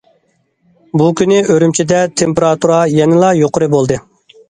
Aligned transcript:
بۇ 1.01 1.09
كۈنى 1.19 1.37
ئۈرۈمچىدە 1.51 2.01
تېمپېراتۇرا 2.17 2.83
يەنىلا 2.97 3.33
يۇقىرى 3.45 3.73
بولدى. 3.79 4.05